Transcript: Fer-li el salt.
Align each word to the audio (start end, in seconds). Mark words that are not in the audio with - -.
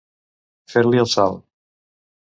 Fer-li 0.75 1.03
el 1.05 1.11
salt. 1.15 1.47